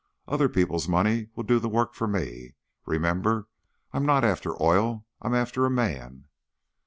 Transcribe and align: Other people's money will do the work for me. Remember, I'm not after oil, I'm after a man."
Other 0.27 0.49
people's 0.49 0.87
money 0.87 1.27
will 1.35 1.43
do 1.43 1.59
the 1.59 1.69
work 1.69 1.93
for 1.93 2.07
me. 2.07 2.55
Remember, 2.87 3.47
I'm 3.93 4.03
not 4.03 4.23
after 4.23 4.59
oil, 4.59 5.05
I'm 5.21 5.35
after 5.35 5.63
a 5.63 5.69
man." 5.69 6.25